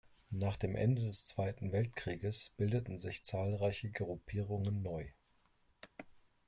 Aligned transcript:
Nach 0.31 0.57
dem 0.57 0.75
Ende 0.75 1.03
des 1.03 1.27
Zweiten 1.27 1.71
Weltkrieges 1.73 2.49
bildeten 2.57 2.97
sich 2.97 3.21
zahlreiche 3.23 3.91
Gruppierungen 3.91 4.81
neu. 4.81 5.05